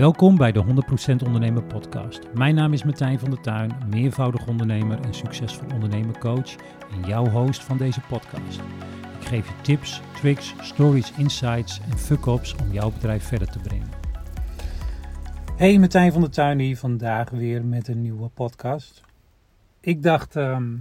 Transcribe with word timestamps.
Welkom 0.00 0.36
bij 0.36 0.52
de 0.52 0.64
100% 0.64 1.26
Ondernemer 1.26 1.62
Podcast. 1.62 2.32
Mijn 2.34 2.54
naam 2.54 2.72
is 2.72 2.84
Martijn 2.84 3.18
van 3.18 3.30
der 3.30 3.40
Tuin, 3.40 3.72
meervoudig 3.90 4.46
ondernemer 4.46 5.00
en 5.00 5.14
succesvol 5.14 5.68
ondernemercoach 5.74 6.56
en 6.92 7.02
jouw 7.06 7.28
host 7.28 7.64
van 7.64 7.76
deze 7.76 8.00
podcast. 8.00 8.60
Ik 9.20 9.26
geef 9.26 9.48
je 9.48 9.62
tips, 9.62 10.00
tricks, 10.14 10.54
stories, 10.60 11.12
insights 11.12 11.80
en 11.80 11.98
fuck-ups 11.98 12.56
om 12.56 12.72
jouw 12.72 12.90
bedrijf 12.90 13.24
verder 13.24 13.50
te 13.50 13.58
brengen. 13.58 13.88
Hey, 15.56 15.78
Martijn 15.78 16.12
van 16.12 16.20
der 16.20 16.30
Tuin 16.30 16.58
hier, 16.58 16.76
vandaag 16.76 17.30
weer 17.30 17.64
met 17.64 17.88
een 17.88 18.02
nieuwe 18.02 18.28
podcast. 18.28 19.02
Ik 19.80 20.02
dacht, 20.02 20.36
ehm, 20.36 20.76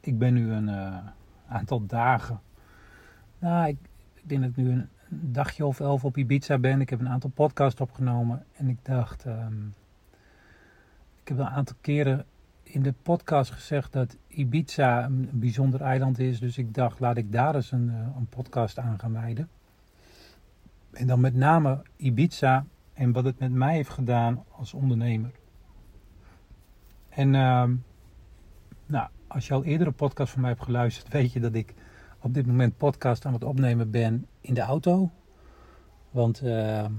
ik 0.00 0.18
ben 0.18 0.34
nu 0.34 0.52
een 0.52 0.68
uh, 0.68 0.96
aantal 1.48 1.86
dagen, 1.86 2.40
nou, 3.38 3.68
ik, 3.68 3.78
ik 4.14 4.28
denk 4.28 4.42
dat 4.42 4.56
nu 4.56 4.70
een 4.70 4.88
dagje 5.20 5.66
of 5.66 5.80
elf 5.80 6.04
op 6.04 6.16
Ibiza 6.16 6.58
ben. 6.58 6.80
Ik 6.80 6.90
heb 6.90 7.00
een 7.00 7.08
aantal 7.08 7.30
podcasts 7.30 7.80
opgenomen. 7.80 8.44
En 8.56 8.68
ik 8.68 8.78
dacht, 8.82 9.24
um, 9.24 9.74
ik 11.22 11.28
heb 11.28 11.38
een 11.38 11.46
aantal 11.46 11.76
keren 11.80 12.26
in 12.62 12.82
de 12.82 12.94
podcast 13.02 13.50
gezegd 13.50 13.92
dat 13.92 14.16
Ibiza 14.28 15.04
een, 15.04 15.28
bijzonder 15.32 15.80
eiland 15.80 16.18
is. 16.18 16.40
Dus 16.40 16.58
ik 16.58 16.74
dacht, 16.74 17.00
laat 17.00 17.16
ik 17.16 17.32
daar 17.32 17.54
eens 17.54 17.72
een, 17.72 17.86
uh, 17.88 18.16
een 18.16 18.26
podcast 18.26 18.78
aan 18.78 18.98
gaan 18.98 19.12
wijden. 19.12 19.48
En 20.92 21.06
dan 21.06 21.20
met 21.20 21.34
name 21.34 21.82
Ibiza 21.96 22.64
en 22.92 23.12
wat 23.12 23.24
het 23.24 23.38
met 23.38 23.52
mij 23.52 23.74
heeft 23.74 23.90
gedaan 23.90 24.44
als 24.50 24.74
ondernemer. 24.74 25.30
En 27.08 27.34
um, 27.34 27.84
nou, 28.86 29.08
als 29.26 29.46
je 29.46 29.54
al 29.54 29.64
eerder 29.64 29.86
een 29.86 29.94
podcast 29.94 30.32
van 30.32 30.40
mij 30.40 30.50
hebt 30.50 30.62
geluisterd, 30.62 31.12
weet 31.12 31.32
je 31.32 31.40
dat 31.40 31.54
ik 31.54 31.74
op 32.22 32.34
dit 32.34 32.46
moment 32.46 32.76
podcast 32.76 33.24
aan 33.24 33.32
het 33.32 33.44
opnemen 33.44 33.90
ben 33.90 34.26
in 34.40 34.54
de 34.54 34.60
auto. 34.60 35.10
Want 36.10 36.42
uh, 36.42 36.78
er 36.78 36.90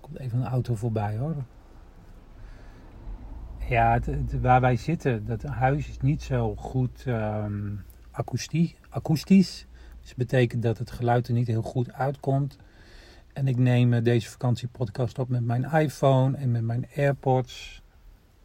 komt 0.00 0.18
even 0.18 0.38
een 0.38 0.46
auto 0.46 0.74
voorbij 0.74 1.16
hoor. 1.16 1.36
Ja, 3.68 3.98
waar 4.40 4.60
wij 4.60 4.76
zitten, 4.76 5.26
dat 5.26 5.42
huis 5.42 5.88
is 5.88 5.98
niet 6.00 6.22
zo 6.22 6.56
goed 6.56 7.06
akoestie, 8.10 8.76
akoestisch. 8.88 9.66
Dus 9.98 10.08
dat 10.08 10.16
betekent 10.16 10.62
dat 10.62 10.78
het 10.78 10.90
geluid 10.90 11.28
er 11.28 11.34
niet 11.34 11.46
heel 11.46 11.62
goed 11.62 11.92
uitkomt. 11.92 12.56
En 13.32 13.48
ik 13.48 13.56
neem 13.56 14.02
deze 14.02 14.30
vakantiepodcast 14.30 15.18
op 15.18 15.28
met 15.28 15.44
mijn 15.44 15.64
iPhone 15.64 16.36
en 16.36 16.50
met 16.50 16.62
mijn 16.62 16.86
AirPods 16.96 17.82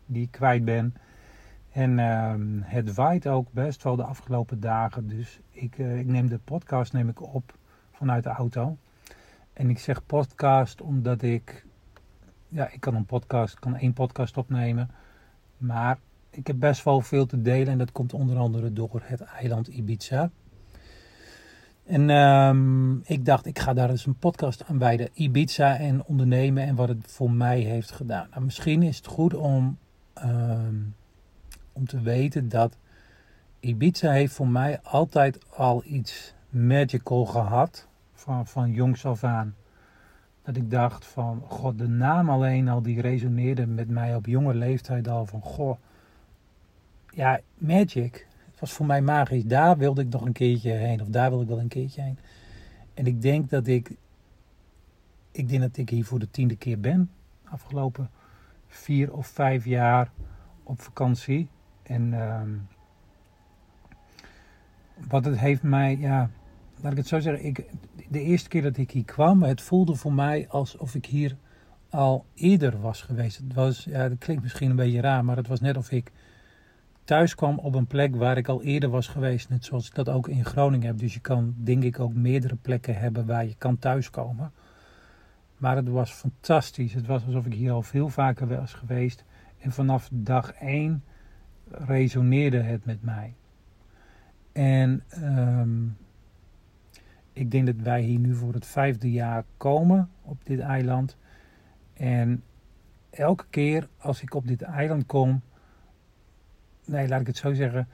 die 0.05 0.21
ik 0.21 0.31
kwijt 0.31 0.65
ben. 0.65 0.93
En 1.75 1.97
uh, 1.97 2.33
het 2.63 2.93
waait 2.93 3.27
ook 3.27 3.51
best 3.51 3.83
wel 3.83 3.95
de 3.95 4.03
afgelopen 4.03 4.59
dagen. 4.59 5.07
Dus 5.07 5.39
ik, 5.51 5.77
uh, 5.77 5.99
ik 5.99 6.05
neem 6.05 6.27
de 6.27 6.39
podcast 6.43 6.93
neem 6.93 7.09
ik 7.09 7.33
op 7.33 7.57
vanuit 7.91 8.23
de 8.23 8.29
auto. 8.29 8.77
En 9.53 9.69
ik 9.69 9.79
zeg 9.79 10.05
podcast 10.05 10.81
omdat 10.81 11.21
ik... 11.21 11.65
Ja, 12.47 12.69
ik 12.71 12.79
kan 12.79 12.95
een 12.95 13.05
podcast, 13.05 13.59
kan 13.59 13.75
één 13.75 13.93
podcast 13.93 14.37
opnemen. 14.37 14.89
Maar 15.57 15.97
ik 16.29 16.47
heb 16.47 16.59
best 16.59 16.83
wel 16.83 17.01
veel 17.01 17.25
te 17.25 17.41
delen. 17.41 17.67
En 17.67 17.77
dat 17.77 17.91
komt 17.91 18.13
onder 18.13 18.37
andere 18.37 18.73
door 18.73 19.01
het 19.03 19.21
eiland 19.21 19.67
Ibiza. 19.67 20.29
En 21.85 22.09
um, 22.09 23.01
ik 23.05 23.25
dacht, 23.25 23.45
ik 23.45 23.59
ga 23.59 23.73
daar 23.73 23.89
eens 23.89 24.05
een 24.05 24.17
podcast 24.17 24.63
aan 24.65 24.79
wijden. 24.79 25.09
Ibiza 25.13 25.77
en 25.77 26.05
ondernemen 26.05 26.63
en 26.63 26.75
wat 26.75 26.87
het 26.87 27.11
voor 27.11 27.31
mij 27.31 27.59
heeft 27.59 27.91
gedaan. 27.91 28.27
Nou, 28.31 28.43
misschien 28.43 28.83
is 28.83 28.97
het 28.97 29.07
goed 29.07 29.33
om... 29.33 29.77
Um, 30.23 30.95
om 31.75 31.87
te 31.87 32.01
weten 32.01 32.49
dat 32.49 32.77
Ibiza 33.59 34.11
heeft 34.11 34.33
voor 34.33 34.47
mij 34.47 34.79
altijd 34.81 35.51
al 35.51 35.83
iets 35.85 36.33
magical 36.49 37.25
gehad. 37.25 37.87
Van, 38.13 38.47
van 38.47 38.71
jongs 38.71 39.05
af 39.05 39.23
aan. 39.23 39.55
Dat 40.43 40.55
ik 40.55 40.71
dacht 40.71 41.05
van, 41.05 41.43
god, 41.47 41.77
de 41.77 41.87
naam 41.87 42.29
alleen 42.29 42.67
al 42.67 42.81
die 42.81 43.01
resoneerde 43.01 43.65
met 43.65 43.89
mij 43.89 44.15
op 44.15 44.25
jonge 44.25 44.53
leeftijd 44.53 45.07
al 45.07 45.25
van, 45.25 45.41
goh, 45.41 45.77
ja, 47.09 47.39
magic. 47.57 48.27
Het 48.51 48.59
was 48.59 48.71
voor 48.71 48.85
mij 48.85 49.01
magisch. 49.01 49.43
Daar 49.43 49.77
wilde 49.77 50.01
ik 50.01 50.09
nog 50.09 50.25
een 50.25 50.33
keertje 50.33 50.71
heen. 50.71 51.01
Of 51.01 51.07
daar 51.07 51.29
wilde 51.29 51.43
ik 51.43 51.49
wel 51.49 51.59
een 51.59 51.67
keertje 51.67 52.01
heen. 52.01 52.17
En 52.93 53.05
ik 53.05 53.21
denk 53.21 53.49
dat 53.49 53.67
ik, 53.67 53.91
ik 55.31 55.49
denk 55.49 55.61
dat 55.61 55.77
ik 55.77 55.89
hier 55.89 56.05
voor 56.05 56.19
de 56.19 56.31
tiende 56.31 56.55
keer 56.55 56.79
ben. 56.79 57.11
Afgelopen 57.43 58.09
vier 58.67 59.13
of 59.13 59.27
vijf 59.27 59.65
jaar 59.65 60.11
op 60.63 60.81
vakantie. 60.81 61.49
En 61.87 62.13
uh, 62.13 62.41
wat 65.07 65.25
het 65.25 65.37
heeft 65.37 65.63
mij, 65.63 65.97
ja, 65.99 66.29
laat 66.81 66.91
ik 66.91 66.97
het 66.97 67.07
zo 67.07 67.19
zeggen. 67.19 67.45
Ik, 67.45 67.65
de 68.09 68.21
eerste 68.21 68.49
keer 68.49 68.61
dat 68.61 68.77
ik 68.77 68.91
hier 68.91 69.05
kwam, 69.05 69.43
het 69.43 69.61
voelde 69.61 69.95
voor 69.95 70.13
mij 70.13 70.47
alsof 70.49 70.95
ik 70.95 71.05
hier 71.05 71.35
al 71.89 72.25
eerder 72.33 72.81
was 72.81 73.01
geweest. 73.01 73.37
Het 73.37 73.53
was, 73.53 73.83
ja, 73.83 74.09
dat 74.09 74.17
klinkt 74.17 74.43
misschien 74.43 74.69
een 74.69 74.75
beetje 74.75 75.01
raar, 75.01 75.25
maar 75.25 75.37
het 75.37 75.47
was 75.47 75.59
net 75.59 75.77
of 75.77 75.91
ik 75.91 76.11
thuis 77.03 77.35
kwam 77.35 77.59
op 77.59 77.75
een 77.75 77.87
plek 77.87 78.15
waar 78.15 78.37
ik 78.37 78.47
al 78.47 78.63
eerder 78.63 78.89
was 78.89 79.07
geweest. 79.07 79.49
Net 79.49 79.65
zoals 79.65 79.87
ik 79.87 79.95
dat 79.95 80.09
ook 80.09 80.27
in 80.27 80.45
Groningen 80.45 80.87
heb. 80.87 80.97
Dus 80.97 81.13
je 81.13 81.19
kan, 81.19 81.55
denk 81.57 81.83
ik, 81.83 81.99
ook 81.99 82.13
meerdere 82.13 82.55
plekken 82.55 82.95
hebben 82.97 83.25
waar 83.25 83.45
je 83.45 83.55
kan 83.57 83.77
thuiskomen. 83.77 84.51
Maar 85.57 85.75
het 85.75 85.89
was 85.89 86.11
fantastisch. 86.11 86.93
Het 86.93 87.05
was 87.05 87.25
alsof 87.25 87.45
ik 87.45 87.53
hier 87.53 87.71
al 87.71 87.81
veel 87.81 88.09
vaker 88.09 88.47
was 88.47 88.73
geweest. 88.73 89.23
En 89.59 89.71
vanaf 89.71 90.09
dag 90.11 90.51
één 90.51 91.03
resoneerde 91.71 92.61
het 92.61 92.85
met 92.85 93.03
mij. 93.03 93.33
En 94.51 95.03
um, 95.17 95.97
ik 97.33 97.51
denk 97.51 97.65
dat 97.65 97.75
wij 97.75 98.01
hier 98.01 98.19
nu 98.19 98.35
voor 98.35 98.53
het 98.53 98.65
vijfde 98.65 99.11
jaar 99.11 99.43
komen 99.57 100.09
op 100.21 100.45
dit 100.45 100.59
eiland. 100.59 101.17
En 101.93 102.43
elke 103.09 103.45
keer 103.49 103.87
als 103.97 104.21
ik 104.21 104.33
op 104.33 104.47
dit 104.47 104.61
eiland 104.61 105.05
kom. 105.05 105.41
Nee, 106.85 107.07
laat 107.07 107.21
ik 107.21 107.27
het 107.27 107.37
zo 107.37 107.53
zeggen. 107.53 107.87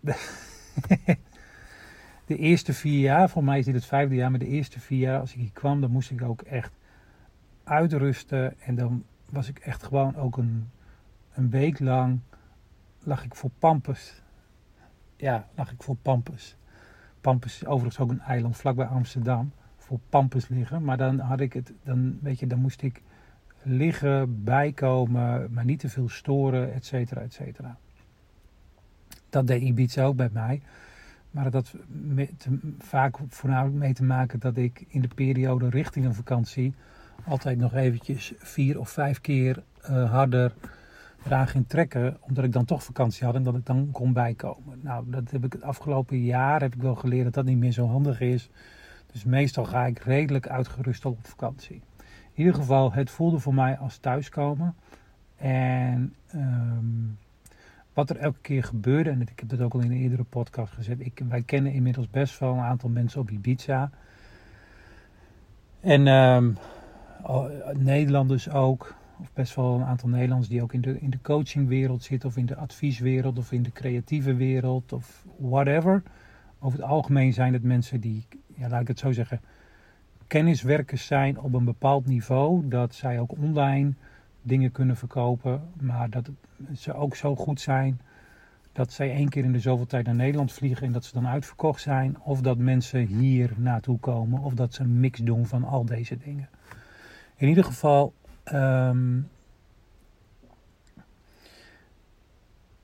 De, 0.00 0.16
de 2.26 2.36
eerste 2.36 2.72
vier 2.72 3.00
jaar, 3.00 3.30
voor 3.30 3.44
mij 3.44 3.58
is 3.58 3.64
dit 3.64 3.74
het 3.74 3.84
vijfde 3.84 4.14
jaar, 4.14 4.30
maar 4.30 4.38
de 4.38 4.46
eerste 4.46 4.80
vier 4.80 4.98
jaar 4.98 5.20
als 5.20 5.32
ik 5.32 5.38
hier 5.40 5.52
kwam, 5.52 5.80
dan 5.80 5.90
moest 5.90 6.10
ik 6.10 6.22
ook 6.22 6.42
echt 6.42 6.72
uitrusten. 7.64 8.60
En 8.60 8.74
dan 8.74 9.04
was 9.30 9.48
ik 9.48 9.58
echt 9.58 9.82
gewoon 9.82 10.16
ook 10.16 10.36
een, 10.36 10.70
een 11.34 11.50
week 11.50 11.78
lang 11.78 12.20
lag 13.04 13.24
ik 13.24 13.34
voor 13.34 13.50
Pampus. 13.58 14.22
Ja, 15.16 15.48
lag 15.54 15.72
ik 15.72 15.82
voor 15.82 15.96
Pampus. 15.96 16.56
Pampus 17.20 17.54
is 17.54 17.66
overigens 17.66 17.98
ook 17.98 18.10
een 18.10 18.20
eiland 18.20 18.56
vlakbij 18.56 18.86
Amsterdam. 18.86 19.52
Voor 19.76 19.98
Pampus 20.08 20.48
liggen. 20.48 20.84
Maar 20.84 20.96
dan 20.96 21.18
had 21.18 21.40
ik 21.40 21.52
het, 21.52 21.72
dan 21.84 22.18
weet 22.22 22.38
je, 22.38 22.46
dan 22.46 22.58
moest 22.58 22.82
ik 22.82 23.02
liggen, 23.62 24.44
bijkomen, 24.44 25.52
maar 25.52 25.64
niet 25.64 25.80
te 25.80 25.88
veel 25.88 26.08
storen, 26.08 26.72
et 26.72 26.86
cetera, 26.86 27.20
et 27.20 27.32
cetera. 27.32 27.76
Dat 29.28 29.46
deed 29.46 29.62
Ibiza 29.62 30.04
ook 30.04 30.16
bij 30.16 30.30
mij. 30.32 30.62
Maar 31.30 31.44
dat 31.44 31.52
had 31.52 31.74
met, 31.88 32.48
vaak 32.78 33.16
voornamelijk 33.28 33.76
mee 33.76 33.94
te 33.94 34.04
maken 34.04 34.40
dat 34.40 34.56
ik 34.56 34.84
in 34.88 35.00
de 35.00 35.08
periode 35.08 35.68
richting 35.68 36.04
een 36.04 36.14
vakantie 36.14 36.74
altijd 37.24 37.58
nog 37.58 37.74
eventjes 37.74 38.32
vier 38.38 38.78
of 38.78 38.90
vijf 38.90 39.20
keer 39.20 39.62
uh, 39.90 40.10
harder 40.10 40.54
eraan 41.24 41.48
ging 41.48 41.68
trekken, 41.68 42.16
omdat 42.20 42.44
ik 42.44 42.52
dan 42.52 42.64
toch 42.64 42.84
vakantie 42.84 43.24
had 43.24 43.34
en 43.34 43.42
dat 43.42 43.54
ik 43.54 43.66
dan 43.66 43.88
kon 43.92 44.12
bijkomen. 44.12 44.78
Nou, 44.82 45.04
dat 45.06 45.30
heb 45.30 45.44
ik 45.44 45.52
het 45.52 45.62
afgelopen 45.62 46.18
jaar 46.18 46.60
heb 46.60 46.74
ik 46.74 46.82
wel 46.82 46.94
geleerd 46.94 47.24
dat 47.24 47.34
dat 47.34 47.44
niet 47.44 47.58
meer 47.58 47.72
zo 47.72 47.86
handig 47.86 48.20
is. 48.20 48.50
Dus 49.12 49.24
meestal 49.24 49.64
ga 49.64 49.86
ik 49.86 49.98
redelijk 49.98 50.48
uitgerust 50.48 51.04
op 51.04 51.18
vakantie. 51.22 51.82
In 52.32 52.38
ieder 52.44 52.54
geval, 52.54 52.92
het 52.92 53.10
voelde 53.10 53.38
voor 53.38 53.54
mij 53.54 53.78
als 53.78 53.96
thuiskomen. 53.96 54.74
En 55.36 56.14
um, 56.34 57.18
wat 57.92 58.10
er 58.10 58.16
elke 58.16 58.38
keer 58.40 58.64
gebeurde, 58.64 59.10
en 59.10 59.20
ik 59.20 59.32
heb 59.36 59.48
dat 59.48 59.60
ook 59.60 59.74
al 59.74 59.80
in 59.80 59.90
een 59.90 59.96
eerdere 59.96 60.24
podcast 60.24 60.72
gezet. 60.72 61.00
Ik, 61.00 61.22
wij 61.28 61.42
kennen 61.42 61.72
inmiddels 61.72 62.10
best 62.10 62.38
wel 62.38 62.52
een 62.52 62.60
aantal 62.60 62.88
mensen 62.88 63.20
op 63.20 63.30
Ibiza. 63.30 63.90
En 65.80 66.06
um, 66.06 66.56
Nederlanders 67.72 68.50
ook 68.50 68.94
of 69.22 69.32
best 69.32 69.54
wel 69.54 69.74
een 69.74 69.84
aantal 69.84 70.08
Nederlanders 70.08 70.48
die 70.48 70.62
ook 70.62 70.72
in 70.72 70.80
de, 70.80 71.00
in 71.00 71.10
de 71.10 71.20
coachingwereld 71.22 72.02
zitten, 72.02 72.28
of 72.28 72.36
in 72.36 72.46
de 72.46 72.56
advieswereld, 72.56 73.38
of 73.38 73.52
in 73.52 73.62
de 73.62 73.72
creatieve 73.72 74.34
wereld, 74.34 74.92
of 74.92 75.24
whatever. 75.38 76.02
Over 76.58 76.78
het 76.78 76.88
algemeen 76.88 77.32
zijn 77.32 77.52
het 77.52 77.62
mensen 77.62 78.00
die, 78.00 78.26
ja, 78.54 78.68
laat 78.68 78.80
ik 78.80 78.88
het 78.88 78.98
zo 78.98 79.12
zeggen, 79.12 79.40
kenniswerkers 80.26 81.06
zijn 81.06 81.40
op 81.40 81.54
een 81.54 81.64
bepaald 81.64 82.06
niveau, 82.06 82.68
dat 82.68 82.94
zij 82.94 83.20
ook 83.20 83.32
online 83.32 83.92
dingen 84.42 84.72
kunnen 84.72 84.96
verkopen, 84.96 85.62
maar 85.80 86.10
dat 86.10 86.30
ze 86.74 86.94
ook 86.94 87.16
zo 87.16 87.36
goed 87.36 87.60
zijn 87.60 88.00
dat 88.72 88.92
zij 88.92 89.10
één 89.10 89.28
keer 89.28 89.44
in 89.44 89.52
de 89.52 89.60
zoveel 89.60 89.86
tijd 89.86 90.06
naar 90.06 90.14
Nederland 90.14 90.52
vliegen 90.52 90.86
en 90.86 90.92
dat 90.92 91.04
ze 91.04 91.12
dan 91.12 91.26
uitverkocht 91.26 91.80
zijn, 91.80 92.20
of 92.20 92.40
dat 92.40 92.58
mensen 92.58 93.06
hier 93.06 93.50
naartoe 93.56 93.98
komen, 93.98 94.40
of 94.40 94.54
dat 94.54 94.74
ze 94.74 94.82
een 94.82 95.00
mix 95.00 95.18
doen 95.18 95.46
van 95.46 95.64
al 95.64 95.84
deze 95.84 96.16
dingen. 96.16 96.48
In 97.36 97.48
ieder 97.48 97.64
geval, 97.64 98.14
Um, 98.44 99.30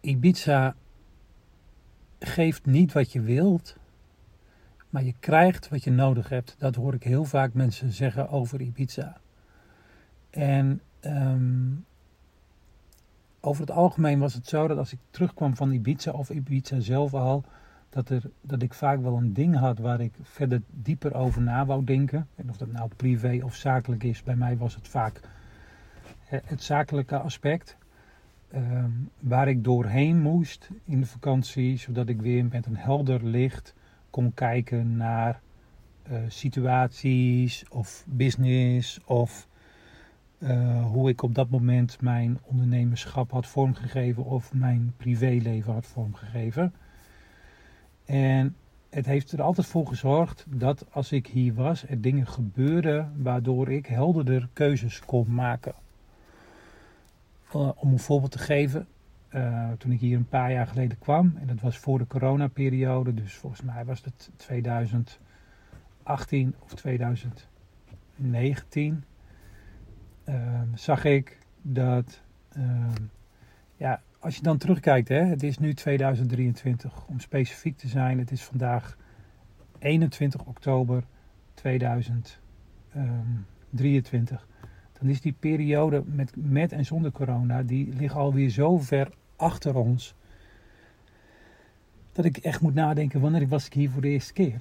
Ibiza 0.00 0.74
geeft 2.18 2.66
niet 2.66 2.92
wat 2.92 3.12
je 3.12 3.20
wilt, 3.20 3.76
maar 4.90 5.04
je 5.04 5.14
krijgt 5.20 5.68
wat 5.68 5.84
je 5.84 5.90
nodig 5.90 6.28
hebt. 6.28 6.54
Dat 6.58 6.74
hoor 6.74 6.94
ik 6.94 7.02
heel 7.02 7.24
vaak 7.24 7.54
mensen 7.54 7.92
zeggen 7.92 8.28
over 8.28 8.60
Ibiza. 8.60 9.16
En 10.30 10.80
ehm, 11.00 11.70
over 13.40 13.60
het 13.60 13.70
algemeen 13.70 14.18
was 14.18 14.34
het 14.34 14.48
zo 14.48 14.68
dat 14.68 14.78
als 14.78 14.92
ik 14.92 14.98
terugkwam 15.10 15.56
van 15.56 15.72
Ibiza 15.72 16.10
of 16.10 16.30
Ibiza 16.30 16.80
zelf 16.80 17.14
al, 17.14 17.44
dat, 17.90 18.08
er, 18.08 18.22
dat 18.40 18.62
ik 18.62 18.74
vaak 18.74 19.00
wel 19.00 19.16
een 19.16 19.32
ding 19.32 19.56
had 19.56 19.78
waar 19.78 20.00
ik 20.00 20.12
verder 20.22 20.62
dieper 20.70 21.14
over 21.14 21.42
na 21.42 21.66
wou 21.66 21.84
denken. 21.84 22.28
En 22.34 22.50
of 22.50 22.56
dat 22.56 22.72
nou 22.72 22.90
privé 22.96 23.40
of 23.42 23.54
zakelijk 23.54 24.02
is, 24.04 24.22
bij 24.22 24.36
mij 24.36 24.56
was 24.56 24.74
het 24.74 24.88
vaak 24.88 25.20
het 26.28 26.62
zakelijke 26.62 27.18
aspect. 27.18 27.76
Ehm, 28.50 28.90
waar 29.20 29.48
ik 29.48 29.64
doorheen 29.64 30.20
moest 30.20 30.68
in 30.84 31.00
de 31.00 31.06
vakantie, 31.06 31.76
zodat 31.76 32.08
ik 32.08 32.20
weer 32.20 32.44
met 32.44 32.66
een 32.66 32.76
helder 32.76 33.24
licht 33.24 33.74
kon 34.10 34.34
kijken 34.34 34.96
naar 34.96 35.40
uh, 36.10 36.18
situaties 36.28 37.64
of 37.68 38.04
business 38.08 39.00
of 39.04 39.48
uh, 40.38 40.84
hoe 40.84 41.08
ik 41.08 41.22
op 41.22 41.34
dat 41.34 41.50
moment 41.50 42.00
mijn 42.00 42.38
ondernemerschap 42.42 43.30
had 43.30 43.46
vormgegeven 43.46 44.24
of 44.24 44.52
mijn 44.52 44.92
privéleven 44.96 45.72
had 45.72 45.86
vormgegeven. 45.86 46.74
En 48.04 48.56
het 48.90 49.06
heeft 49.06 49.32
er 49.32 49.42
altijd 49.42 49.66
voor 49.66 49.86
gezorgd 49.86 50.44
dat 50.48 50.86
als 50.90 51.12
ik 51.12 51.26
hier 51.26 51.54
was, 51.54 51.88
er 51.88 52.00
dingen 52.00 52.26
gebeurden 52.26 53.12
waardoor 53.16 53.70
ik 53.70 53.86
helderder 53.86 54.48
keuzes 54.52 55.00
kon 55.00 55.34
maken. 55.34 55.74
Uh, 57.54 57.70
om 57.76 57.92
een 57.92 57.98
voorbeeld 57.98 58.32
te 58.32 58.38
geven, 58.38 58.86
uh, 59.34 59.72
toen 59.72 59.92
ik 59.92 60.00
hier 60.00 60.16
een 60.16 60.28
paar 60.28 60.52
jaar 60.52 60.66
geleden 60.66 60.98
kwam, 60.98 61.36
en 61.40 61.46
dat 61.46 61.60
was 61.60 61.78
voor 61.78 61.98
de 61.98 62.06
coronaperiode, 62.06 63.14
dus 63.14 63.34
volgens 63.34 63.62
mij 63.62 63.84
was 63.84 64.04
het 64.04 64.30
2018 64.36 66.54
of 66.58 66.74
2019, 66.74 69.04
uh, 70.28 70.60
zag 70.74 71.04
ik 71.04 71.38
dat, 71.62 72.22
ehm, 72.52 73.02
ja, 73.76 74.02
als 74.18 74.36
je 74.36 74.42
dan 74.42 74.58
terugkijkt, 74.58 75.08
hè, 75.08 75.24
het 75.24 75.42
is 75.42 75.58
nu 75.58 75.74
2023, 75.74 77.06
om 77.06 77.20
specifiek 77.20 77.76
te 77.76 77.88
zijn, 77.88 78.18
het 78.18 78.30
is 78.30 78.44
vandaag 78.44 78.96
21 79.78 80.44
oktober 80.44 81.04
2023 81.54 84.46
dan 85.00 85.08
is 85.08 85.20
die 85.20 85.34
periode 85.38 86.02
met, 86.06 86.32
met 86.36 86.72
en 86.72 86.84
zonder 86.84 87.12
corona, 87.12 87.62
die 87.62 87.94
ligt 87.94 88.14
alweer 88.14 88.50
zo 88.50 88.78
ver 88.78 89.10
achter 89.36 89.74
ons. 89.74 90.14
Dat 92.12 92.24
ik 92.24 92.36
echt 92.36 92.60
moet 92.60 92.74
nadenken, 92.74 93.20
wanneer 93.20 93.48
was 93.48 93.66
ik 93.66 93.72
hier 93.72 93.90
voor 93.90 94.02
de 94.02 94.08
eerste 94.08 94.32
keer? 94.32 94.60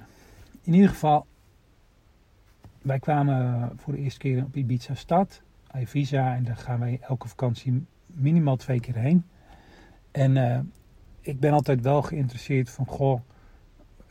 In 0.62 0.74
ieder 0.74 0.88
geval, 0.88 1.26
wij 2.82 2.98
kwamen 2.98 3.72
voor 3.76 3.92
de 3.92 3.98
eerste 3.98 4.18
keer 4.18 4.44
op 4.44 4.56
Ibiza 4.56 4.94
stad, 4.94 5.42
Ibiza, 5.76 6.34
en 6.34 6.44
daar 6.44 6.56
gaan 6.56 6.78
wij 6.78 6.98
elke 7.00 7.28
vakantie 7.28 7.86
minimaal 8.06 8.56
twee 8.56 8.80
keer 8.80 8.96
heen. 8.96 9.24
En 10.10 10.36
uh, 10.36 10.58
ik 11.20 11.40
ben 11.40 11.52
altijd 11.52 11.80
wel 11.80 12.02
geïnteresseerd 12.02 12.70
van, 12.70 12.86
goh, 12.86 13.20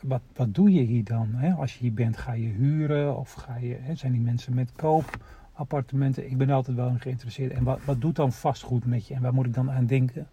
wat, 0.00 0.22
wat 0.34 0.54
doe 0.54 0.72
je 0.72 0.80
hier 0.80 1.04
dan? 1.04 1.28
Hè? 1.34 1.52
Als 1.52 1.74
je 1.74 1.80
hier 1.80 1.94
bent, 1.94 2.16
ga 2.16 2.32
je 2.32 2.48
huren 2.48 3.16
of 3.16 3.32
ga 3.32 3.56
je, 3.56 3.76
hè, 3.80 3.94
zijn 3.94 4.12
die 4.12 4.20
mensen 4.20 4.54
met 4.54 4.72
koop? 4.72 5.18
Appartementen. 5.58 6.30
Ik 6.30 6.36
ben 6.36 6.50
altijd 6.50 6.76
wel 6.76 6.88
in 6.88 7.00
geïnteresseerd. 7.00 7.52
En 7.52 7.64
wat, 7.64 7.84
wat 7.84 8.00
doet 8.00 8.16
dan 8.16 8.32
vastgoed 8.32 8.86
met 8.86 9.06
je? 9.06 9.14
En 9.14 9.22
waar 9.22 9.34
moet 9.34 9.46
ik 9.46 9.54
dan 9.54 9.70
aan 9.70 9.86
denken? 9.86 10.28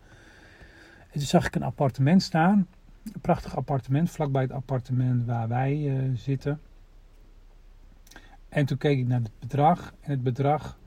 En 1.00 1.20
toen 1.20 1.22
zag 1.22 1.46
ik 1.46 1.56
een 1.56 1.64
appartement 1.64 2.22
staan. 2.22 2.68
Een 3.14 3.22
prachtig 3.22 3.56
appartement, 3.56 4.10
vlakbij 4.10 4.42
het 4.42 4.52
appartement 4.52 5.26
waar 5.26 5.48
wij 5.48 5.78
uh, 5.78 6.18
zitten. 6.18 6.60
En 8.50 8.66
toen 8.66 8.78
keek 8.78 9.00
ik 9.00 9.08
naar 9.08 9.22
het 9.22 9.40
bedrag. 9.40 9.94
En 10.02 10.12
het 10.12 10.24
bedrag 10.24 10.78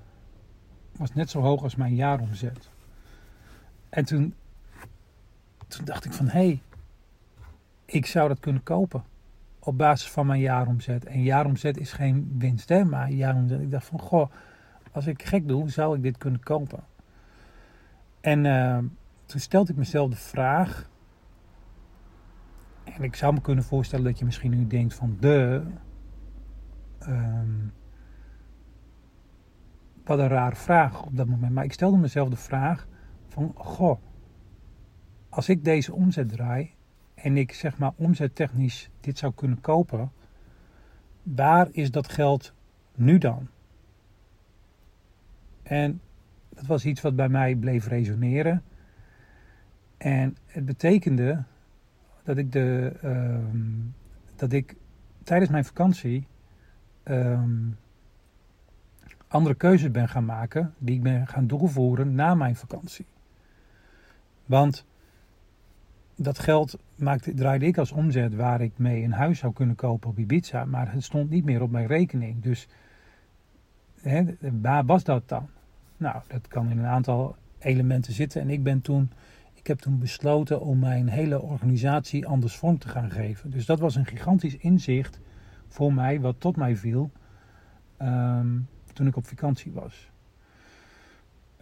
was 0.96 1.14
net 1.14 1.30
zo 1.30 1.40
hoog 1.40 1.62
als 1.62 1.76
mijn 1.76 1.94
jaaromzet. 1.94 2.70
En 3.88 4.04
toen, 4.04 4.34
toen 5.68 5.84
dacht 5.84 6.04
ik 6.04 6.12
van, 6.12 6.26
hé, 6.26 6.30
hey, 6.30 6.62
ik 7.84 8.06
zou 8.06 8.28
dat 8.28 8.40
kunnen 8.40 8.62
kopen 8.62 9.02
op 9.68 9.78
basis 9.78 10.10
van 10.10 10.26
mijn 10.26 10.40
jaaromzet. 10.40 11.04
En 11.04 11.22
jaaromzet 11.22 11.76
is 11.76 11.92
geen 11.92 12.34
winst, 12.38 12.68
hè, 12.68 12.84
maar 12.84 13.10
jaaromzet. 13.10 13.60
Ik 13.60 13.70
dacht 13.70 13.86
van, 13.86 14.00
goh, 14.00 14.30
als 14.92 15.06
ik 15.06 15.22
gek 15.22 15.48
doe, 15.48 15.70
zou 15.70 15.96
ik 15.96 16.02
dit 16.02 16.16
kunnen 16.16 16.40
kopen. 16.40 16.84
En 18.20 18.44
uh, 18.44 18.78
toen 19.26 19.40
stelde 19.40 19.72
ik 19.72 19.78
mezelf 19.78 20.10
de 20.10 20.16
vraag. 20.16 20.90
En 22.84 23.02
ik 23.02 23.16
zou 23.16 23.34
me 23.34 23.40
kunnen 23.40 23.64
voorstellen 23.64 24.04
dat 24.04 24.18
je 24.18 24.24
misschien 24.24 24.50
nu 24.50 24.66
denkt 24.66 24.94
van 24.94 25.16
de. 25.20 25.62
Um, 27.08 27.72
wat 30.04 30.18
een 30.18 30.28
rare 30.28 30.56
vraag 30.56 31.04
op 31.04 31.16
dat 31.16 31.26
moment. 31.26 31.52
Maar 31.52 31.64
ik 31.64 31.72
stelde 31.72 31.96
mezelf 31.96 32.28
de 32.28 32.36
vraag 32.36 32.86
van, 33.28 33.52
goh, 33.54 34.00
als 35.28 35.48
ik 35.48 35.64
deze 35.64 35.94
omzet 35.94 36.28
draai, 36.28 36.74
en 37.22 37.36
ik 37.36 37.52
zeg 37.52 37.78
maar 37.78 37.92
omzettechnisch 37.96 38.90
dit 39.00 39.18
zou 39.18 39.32
kunnen 39.34 39.60
kopen, 39.60 40.12
waar 41.22 41.68
is 41.70 41.90
dat 41.90 42.08
geld 42.08 42.52
nu 42.94 43.18
dan? 43.18 43.48
En 45.62 46.00
dat 46.48 46.66
was 46.66 46.84
iets 46.84 47.00
wat 47.00 47.16
bij 47.16 47.28
mij 47.28 47.54
bleef 47.54 47.86
resoneren. 47.86 48.62
En 49.96 50.36
het 50.46 50.64
betekende 50.64 51.44
dat 52.22 52.36
ik, 52.36 52.52
de, 52.52 52.92
uh, 53.04 53.38
dat 54.36 54.52
ik 54.52 54.76
tijdens 55.22 55.50
mijn 55.50 55.64
vakantie 55.64 56.26
uh, 57.04 57.42
andere 59.28 59.54
keuzes 59.54 59.90
ben 59.90 60.08
gaan 60.08 60.24
maken 60.24 60.74
die 60.78 60.94
ik 60.94 61.02
ben 61.02 61.26
gaan 61.26 61.46
doorvoeren 61.46 62.14
na 62.14 62.34
mijn 62.34 62.56
vakantie. 62.56 63.06
Want 64.46 64.86
dat 66.20 66.38
geld 66.38 66.78
maakte, 66.94 67.34
draaide 67.34 67.66
ik 67.66 67.78
als 67.78 67.92
omzet 67.92 68.34
waar 68.34 68.60
ik 68.60 68.72
mee 68.76 69.02
een 69.02 69.12
huis 69.12 69.38
zou 69.38 69.52
kunnen 69.52 69.74
kopen 69.74 70.10
op 70.10 70.18
Ibiza. 70.18 70.64
Maar 70.64 70.92
het 70.92 71.04
stond 71.04 71.30
niet 71.30 71.44
meer 71.44 71.62
op 71.62 71.70
mijn 71.70 71.86
rekening. 71.86 72.42
Dus 72.42 72.68
hè, 74.00 74.24
waar 74.60 74.84
was 74.84 75.04
dat 75.04 75.28
dan? 75.28 75.48
Nou, 75.96 76.22
dat 76.28 76.48
kan 76.48 76.70
in 76.70 76.78
een 76.78 76.86
aantal 76.86 77.36
elementen 77.58 78.12
zitten. 78.12 78.40
En 78.40 78.50
ik 78.50 78.62
ben 78.62 78.80
toen, 78.80 79.10
ik 79.54 79.66
heb 79.66 79.78
toen 79.78 79.98
besloten 79.98 80.60
om 80.60 80.78
mijn 80.78 81.08
hele 81.08 81.40
organisatie 81.40 82.26
anders 82.26 82.56
vorm 82.56 82.78
te 82.78 82.88
gaan 82.88 83.10
geven. 83.10 83.50
Dus 83.50 83.66
dat 83.66 83.80
was 83.80 83.94
een 83.94 84.06
gigantisch 84.06 84.56
inzicht 84.56 85.20
voor 85.68 85.94
mij, 85.94 86.20
wat 86.20 86.40
tot 86.40 86.56
mij 86.56 86.76
viel 86.76 87.10
um, 88.02 88.68
toen 88.92 89.06
ik 89.06 89.16
op 89.16 89.26
vakantie 89.26 89.72
was. 89.72 90.10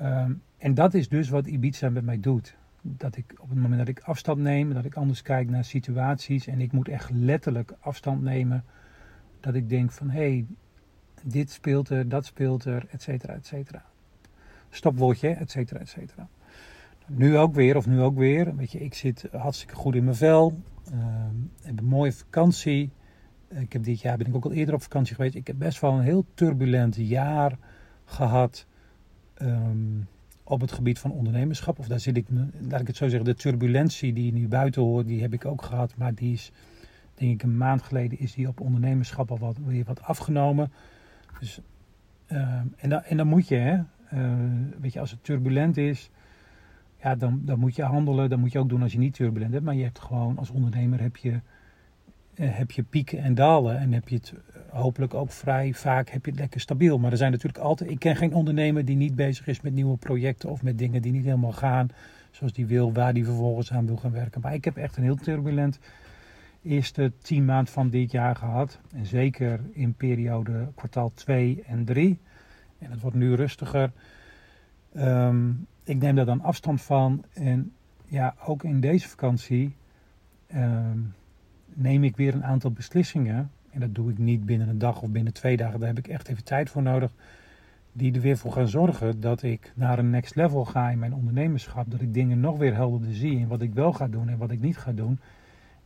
Um, 0.02 0.42
en 0.58 0.74
dat 0.74 0.94
is 0.94 1.08
dus 1.08 1.28
wat 1.28 1.46
Ibiza 1.46 1.90
met 1.90 2.04
mij 2.04 2.20
doet 2.20 2.56
dat 2.96 3.16
ik 3.16 3.34
op 3.38 3.48
het 3.48 3.58
moment 3.58 3.78
dat 3.78 3.88
ik 3.88 4.00
afstand 4.00 4.40
neem, 4.40 4.74
dat 4.74 4.84
ik 4.84 4.94
anders 4.94 5.22
kijk 5.22 5.50
naar 5.50 5.64
situaties 5.64 6.46
en 6.46 6.60
ik 6.60 6.72
moet 6.72 6.88
echt 6.88 7.10
letterlijk 7.10 7.74
afstand 7.80 8.22
nemen, 8.22 8.64
dat 9.40 9.54
ik 9.54 9.68
denk 9.68 9.92
van 9.92 10.10
hé, 10.10 10.18
hey, 10.18 10.46
dit 11.22 11.50
speelt 11.50 11.88
er, 11.88 12.08
dat 12.08 12.24
speelt 12.24 12.64
er, 12.64 12.86
et 12.90 13.02
cetera, 13.02 13.32
et 13.32 13.46
cetera. 13.46 13.84
Stopwoordje, 14.70 15.28
et 15.28 15.50
cetera, 15.50 15.80
et 15.80 15.88
cetera. 15.88 16.28
Nu 17.06 17.38
ook 17.38 17.54
weer, 17.54 17.76
of 17.76 17.86
nu 17.86 18.00
ook 18.00 18.16
weer. 18.16 18.56
Weet 18.56 18.72
je, 18.72 18.78
ik 18.78 18.94
zit 18.94 19.28
hartstikke 19.32 19.74
goed 19.74 19.94
in 19.94 20.04
mijn 20.04 20.16
vel. 20.16 20.60
Uh, 20.92 20.98
heb 21.62 21.78
een 21.78 21.84
mooie 21.84 22.12
vakantie. 22.12 22.90
Ik 23.48 23.72
heb 23.72 23.84
dit 23.84 24.00
jaar 24.00 24.16
ben 24.16 24.26
ik 24.26 24.34
ook 24.34 24.44
al 24.44 24.52
eerder 24.52 24.74
op 24.74 24.82
vakantie 24.82 25.14
geweest. 25.14 25.34
Ik 25.34 25.46
heb 25.46 25.58
best 25.58 25.80
wel 25.80 25.92
een 25.92 26.00
heel 26.00 26.26
turbulent 26.34 26.96
jaar 26.96 27.58
gehad. 28.04 28.66
Um, 29.42 30.08
op 30.48 30.60
het 30.60 30.72
gebied 30.72 30.98
van 30.98 31.10
ondernemerschap. 31.10 31.78
Of 31.78 31.86
daar 31.86 32.00
zit 32.00 32.16
ik, 32.16 32.26
laat 32.68 32.80
ik 32.80 32.86
het 32.86 32.96
zo 32.96 33.08
zeggen, 33.08 33.24
de 33.24 33.34
turbulentie 33.34 34.12
die 34.12 34.32
nu 34.32 34.48
buiten 34.48 34.82
hoort, 34.82 35.06
die 35.06 35.20
heb 35.20 35.32
ik 35.32 35.44
ook 35.44 35.62
gehad. 35.62 35.96
Maar 35.96 36.14
die 36.14 36.32
is, 36.32 36.52
denk 37.14 37.32
ik, 37.32 37.42
een 37.42 37.56
maand 37.56 37.82
geleden 37.82 38.18
is 38.18 38.34
die 38.34 38.48
op 38.48 38.60
ondernemerschap 38.60 39.30
al 39.30 39.38
wat, 39.38 39.56
weer 39.64 39.84
wat 39.84 40.02
afgenomen. 40.02 40.72
Dus, 41.40 41.60
uh, 42.28 42.38
en, 42.76 42.88
dan, 42.88 43.02
en 43.02 43.16
dan 43.16 43.26
moet 43.26 43.48
je, 43.48 43.56
hè, 43.56 43.74
uh, 44.14 44.34
weet 44.80 44.92
je, 44.92 45.00
als 45.00 45.10
het 45.10 45.24
turbulent 45.24 45.76
is, 45.76 46.10
ja, 47.02 47.14
dan, 47.14 47.40
dan 47.44 47.58
moet 47.58 47.76
je 47.76 47.82
handelen. 47.82 48.30
Dan 48.30 48.40
moet 48.40 48.52
je 48.52 48.58
ook 48.58 48.68
doen 48.68 48.82
als 48.82 48.92
je 48.92 48.98
niet 48.98 49.14
turbulent 49.14 49.52
hebt. 49.52 49.64
Maar 49.64 49.74
je 49.74 49.84
hebt 49.84 49.98
gewoon, 49.98 50.38
als 50.38 50.50
ondernemer 50.50 51.00
heb 51.00 51.16
je 51.16 51.30
eh, 51.30 51.38
heb 52.40 52.70
je 52.70 52.82
pieken 52.82 53.18
en 53.18 53.34
dalen. 53.34 53.78
En 53.78 53.92
heb 53.92 54.08
je 54.08 54.16
het 54.16 54.32
eh, 54.32 54.60
hopelijk 54.70 55.14
ook 55.14 55.30
vrij 55.30 55.74
vaak 55.74 56.08
heb 56.08 56.24
je 56.24 56.30
het 56.30 56.40
lekker 56.40 56.60
stabiel. 56.60 56.98
Maar 56.98 57.10
er 57.10 57.16
zijn 57.16 57.32
natuurlijk 57.32 57.64
altijd. 57.64 57.90
Ik 57.90 57.98
ken 57.98 58.16
geen 58.16 58.34
ondernemer 58.34 58.84
die 58.84 58.96
niet 58.96 59.14
bezig 59.14 59.46
is 59.46 59.60
met 59.60 59.72
nieuwe 59.72 59.96
projecten 59.96 60.50
of 60.50 60.62
met 60.62 60.78
dingen 60.78 61.02
die 61.02 61.12
niet 61.12 61.24
helemaal 61.24 61.52
gaan 61.52 61.88
zoals 62.30 62.52
die 62.52 62.66
wil, 62.66 62.92
waar 62.92 63.14
die 63.14 63.24
vervolgens 63.24 63.72
aan 63.72 63.86
wil 63.86 63.96
gaan 63.96 64.12
werken. 64.12 64.40
Maar 64.40 64.54
ik 64.54 64.64
heb 64.64 64.76
echt 64.76 64.96
een 64.96 65.02
heel 65.02 65.16
turbulent 65.16 65.78
eerste 66.66 67.12
tien 67.22 67.44
maand 67.44 67.70
van 67.70 67.90
dit 67.90 68.10
jaar 68.10 68.36
gehad. 68.36 68.80
En 68.94 69.06
zeker 69.06 69.60
in 69.72 69.94
periode 69.94 70.68
kwartaal 70.74 71.12
2 71.14 71.62
en 71.66 71.84
3. 71.84 72.18
En 72.78 72.90
het 72.90 73.00
wordt 73.00 73.16
nu 73.16 73.34
rustiger. 73.34 73.92
Um, 74.96 75.66
ik 75.84 75.98
neem 75.98 76.14
daar 76.14 76.24
dan 76.24 76.40
afstand 76.40 76.82
van. 76.82 77.24
En 77.32 77.72
ja, 78.04 78.34
ook 78.44 78.64
in 78.64 78.80
deze 78.80 79.08
vakantie. 79.08 79.76
Um, 80.54 81.14
neem 81.76 82.04
ik 82.04 82.16
weer 82.16 82.34
een 82.34 82.44
aantal 82.44 82.70
beslissingen. 82.70 83.50
En 83.70 83.80
dat 83.80 83.94
doe 83.94 84.10
ik 84.10 84.18
niet 84.18 84.46
binnen 84.46 84.68
een 84.68 84.78
dag 84.78 85.02
of 85.02 85.08
binnen 85.08 85.32
twee 85.32 85.56
dagen. 85.56 85.78
Daar 85.78 85.88
heb 85.88 85.98
ik 85.98 86.08
echt 86.08 86.28
even 86.28 86.44
tijd 86.44 86.70
voor 86.70 86.82
nodig. 86.82 87.10
die 87.92 88.14
er 88.14 88.20
weer 88.20 88.36
voor 88.36 88.52
gaan 88.52 88.68
zorgen 88.68 89.20
dat 89.20 89.42
ik 89.42 89.72
naar 89.74 89.98
een 89.98 90.10
next 90.10 90.34
level 90.34 90.64
ga 90.64 90.90
in 90.90 90.98
mijn 90.98 91.14
ondernemerschap. 91.14 91.90
Dat 91.90 92.00
ik 92.00 92.14
dingen 92.14 92.40
nog 92.40 92.58
weer 92.58 92.74
helderder 92.74 93.14
zie 93.14 93.38
in 93.38 93.48
wat 93.48 93.62
ik 93.62 93.74
wel 93.74 93.92
ga 93.92 94.08
doen 94.08 94.28
en 94.28 94.38
wat 94.38 94.50
ik 94.50 94.60
niet 94.60 94.76
ga 94.76 94.92
doen. 94.92 95.18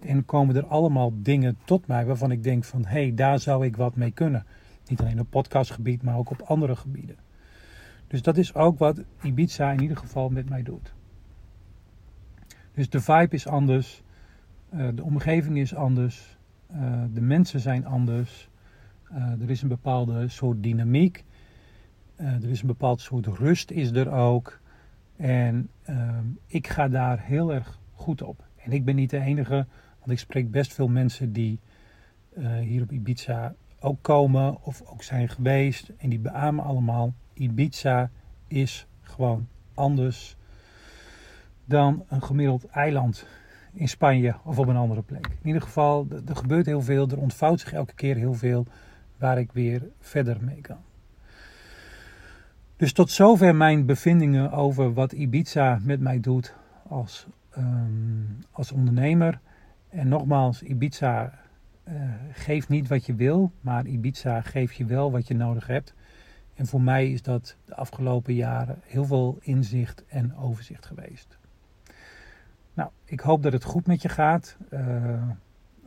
En 0.01 0.25
komen 0.25 0.57
er 0.57 0.67
allemaal 0.67 1.13
dingen 1.15 1.59
tot 1.65 1.87
mij 1.87 2.07
waarvan 2.07 2.31
ik 2.31 2.43
denk 2.43 2.65
van 2.65 2.85
hé, 2.85 3.03
hey, 3.03 3.15
daar 3.15 3.39
zou 3.39 3.65
ik 3.65 3.77
wat 3.77 3.97
mee 3.97 4.11
kunnen. 4.11 4.47
Niet 4.89 5.01
alleen 5.01 5.21
op 5.21 5.31
podcastgebied, 5.31 6.03
maar 6.03 6.17
ook 6.17 6.31
op 6.31 6.43
andere 6.43 6.77
gebieden. 6.77 7.17
Dus 8.07 8.23
dat 8.23 8.37
is 8.37 8.55
ook 8.55 8.79
wat 8.79 9.03
Ibiza 9.23 9.71
in 9.73 9.81
ieder 9.83 9.97
geval 9.97 10.29
met 10.29 10.49
mij 10.49 10.63
doet. 10.63 10.93
Dus 12.75 12.91
de 12.91 13.01
vibe 13.01 13.35
is 13.35 13.47
anders, 13.47 14.03
uh, 14.75 14.89
de 14.95 15.03
omgeving 15.03 15.59
is 15.59 15.75
anders, 15.75 16.39
uh, 16.73 17.03
de 17.13 17.21
mensen 17.21 17.61
zijn 17.61 17.87
anders. 17.87 18.49
Uh, 19.13 19.43
er 19.43 19.51
is 19.51 19.63
een 19.63 19.69
bepaalde 19.69 20.29
soort 20.29 20.63
dynamiek. 20.63 21.25
er 22.17 22.49
is 22.49 22.61
een 22.61 22.67
bepaald 22.67 23.01
soort 23.01 23.27
rust 23.27 23.71
is 23.71 23.91
er 23.91 24.11
ook. 24.11 24.61
En 25.17 25.71
ik 26.47 26.69
ga 26.69 26.89
daar 26.89 27.21
heel 27.21 27.53
erg 27.53 27.79
goed 27.93 28.23
op. 28.23 28.45
En 28.57 28.73
ik 28.73 28.85
ben 28.85 28.97
niet 28.97 29.11
de 29.11 29.21
enige, 29.21 29.67
want 29.99 30.11
ik 30.11 30.19
spreek 30.19 30.51
best 30.51 30.75
veel 30.75 30.89
mensen 30.89 31.33
die 31.33 31.61
hier 32.61 32.83
op 32.83 32.93
Ibiza 32.93 33.55
ook 33.81 34.03
komen 34.03 34.63
of 34.63 34.83
ook 34.87 35.03
zijn 35.03 35.29
geweest. 35.29 35.93
En 35.99 36.09
die 36.09 36.19
beamen 36.19 36.65
allemaal, 36.65 37.15
Ibiza 37.35 38.11
is 38.47 38.87
gewoon 39.01 39.49
anders 39.75 40.37
dan 41.65 42.05
een 42.09 42.23
gemiddeld 42.23 42.65
eiland 42.65 43.27
in 43.73 43.89
Spanje 43.89 44.35
of 44.45 44.59
op 44.59 44.67
een 44.67 44.77
andere 44.77 45.03
plek. 45.03 45.27
In 45.27 45.47
ieder 45.47 45.63
geval, 45.63 46.07
er 46.27 46.37
gebeurt 46.37 46.67
heel 46.67 46.83
veel, 46.83 47.09
er 47.09 47.19
ontvouwt 47.19 47.61
zich 47.61 47.73
elke 47.73 47.95
keer 47.95 48.17
heel 48.17 48.35
veel 48.35 48.67
waar 49.19 49.39
ik 49.39 49.53
weer 49.53 49.83
verder 49.99 50.37
mee 50.41 50.61
kan. 50.61 50.79
Dus 52.77 52.93
tot 52.93 53.11
zover 53.11 53.55
mijn 53.55 53.87
bevindingen 53.87 54.53
over 54.53 54.93
wat 54.93 55.13
Ibiza 55.13 55.79
met 55.83 56.01
mij 56.01 56.21
doet 56.21 56.55
als, 56.89 57.27
um, 57.59 58.39
als 58.51 58.73
ondernemer. 58.73 59.41
En 59.89 60.09
nogmaals, 60.09 60.63
Ibiza 60.63 61.33
uh, 61.89 61.95
geeft 62.33 62.69
niet 62.69 62.89
wat 62.89 63.07
je 63.07 63.15
wil, 63.15 63.53
maar 63.61 63.87
Ibiza 63.87 64.41
geeft 64.41 64.77
je 64.77 64.85
wel 64.85 65.11
wat 65.11 65.29
je 65.29 65.35
nodig 65.35 65.67
hebt. 65.67 65.95
En 66.55 66.67
voor 66.67 66.81
mij 66.81 67.11
is 67.11 67.23
dat 67.23 67.57
de 67.65 67.75
afgelopen 67.75 68.35
jaren 68.35 68.79
heel 68.83 69.05
veel 69.05 69.39
inzicht 69.41 70.05
en 70.09 70.37
overzicht 70.37 70.87
geweest. 70.87 71.39
Nou, 72.81 72.93
ik 73.05 73.21
hoop 73.21 73.43
dat 73.43 73.53
het 73.53 73.65
goed 73.65 73.87
met 73.87 74.03
je 74.03 74.09
gaat. 74.09 74.57
Uh, 74.71 74.81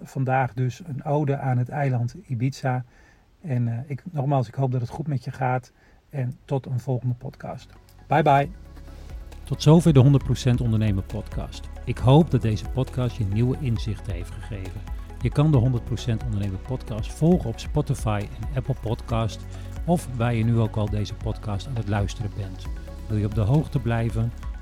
vandaag 0.02 0.54
dus 0.54 0.82
een 0.86 1.04
ode 1.04 1.38
aan 1.38 1.58
het 1.58 1.70
eiland 1.70 2.16
Ibiza. 2.28 2.86
En 3.42 3.68
uh, 3.68 3.78
ik, 3.86 4.04
nogmaals, 4.12 4.48
ik 4.48 4.56
hoop 4.56 4.72
dat 4.72 4.82
het 4.82 4.90
goed 4.90 5.08
met 5.08 5.24
je 5.24 5.32
gaat. 5.32 5.72
En 6.10 6.38
tot 6.46 6.66
een 6.66 6.80
volgende 6.80 7.14
podcast. 7.14 7.74
Bye 8.08 8.22
bye. 8.22 8.50
Tot 9.44 9.62
zover 9.62 9.94
de 9.94 10.20
100% 10.58 10.62
Ondernemer 10.62 11.04
podcast. 11.04 11.70
Ik 11.86 11.98
hoop 11.98 12.32
dat 12.32 12.42
deze 12.42 12.70
podcast 12.70 13.18
je 13.18 13.26
nieuwe 13.26 13.58
inzichten 13.60 14.14
heeft 14.14 14.32
gegeven. 14.32 14.82
Je 15.22 15.30
kan 15.30 15.52
de 15.52 15.82
100% 16.20 16.26
Ondernemer 16.26 16.60
podcast 16.60 17.14
volgen 17.14 17.50
op 17.50 17.60
Spotify 17.60 18.28
en 18.42 18.56
Apple 18.56 18.76
Podcast 18.82 19.46
of 19.86 20.08
waar 20.16 20.34
je 20.34 20.44
nu 20.44 20.60
ook 20.60 20.76
al 20.76 20.90
deze 20.90 21.14
podcast 21.16 21.68
aan 21.68 21.76
het 21.76 21.88
luisteren 21.88 22.32
bent. 22.38 22.66
Wil 23.08 23.18
je 23.18 23.26
op 23.26 23.36
de 23.36 23.42
hoogte 23.42 23.80
blijven? 23.80 24.32